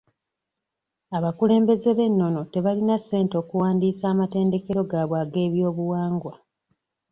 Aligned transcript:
Abakulembeze 1.17 1.89
b'ennono 1.97 2.41
tebalina 2.53 2.95
ssente 2.99 3.35
okuwandiisa 3.41 4.05
amatendekero 4.13 4.81
gaabwe 4.91 5.15
ag'ebyobuwangwa. 5.23 6.33